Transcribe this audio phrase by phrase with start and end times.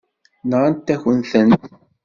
[0.49, 1.63] Nɣant-akent-tent.